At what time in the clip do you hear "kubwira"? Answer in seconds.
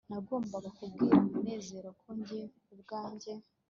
0.77-1.15